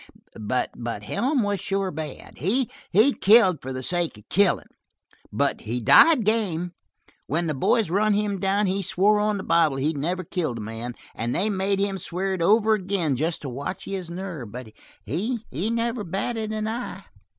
But 0.33 1.03
Helm 1.03 1.43
was 1.43 1.59
sure 1.59 1.91
bad. 1.91 2.39
He 2.39 2.67
killed 3.21 3.61
for 3.61 3.71
the 3.71 3.83
sake 3.83 4.17
of 4.17 4.27
killin', 4.29 4.65
but 5.31 5.61
he 5.61 5.79
died 5.79 6.25
game. 6.25 6.71
When 7.27 7.45
the 7.45 7.53
boys 7.53 7.91
run 7.91 8.15
him 8.15 8.39
down 8.39 8.65
he 8.65 8.81
swore 8.81 9.19
on 9.19 9.37
the 9.37 9.43
bible 9.43 9.75
that 9.75 9.83
he's 9.83 9.93
never 9.93 10.23
killed 10.23 10.57
a 10.57 10.61
man, 10.61 10.95
and 11.13 11.35
they 11.35 11.51
made 11.51 11.77
him 11.79 11.99
swear 11.99 12.33
it 12.33 12.41
over 12.41 12.73
again 12.73 13.15
just 13.15 13.43
to 13.43 13.49
watch 13.49 13.83
his 13.85 14.09
nerve; 14.09 14.51
but 14.51 14.69
he 15.05 15.39
never 15.51 16.03
batted 16.03 16.51
an 16.51 16.67
eye." 16.67 17.03